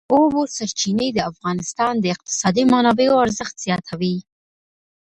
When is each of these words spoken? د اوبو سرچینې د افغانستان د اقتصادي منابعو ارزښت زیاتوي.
د 0.09 0.13
اوبو 0.15 0.41
سرچینې 0.55 1.07
د 1.13 1.19
افغانستان 1.31 1.93
د 1.99 2.05
اقتصادي 2.15 2.63
منابعو 2.73 3.21
ارزښت 3.25 3.55
زیاتوي. 3.65 4.15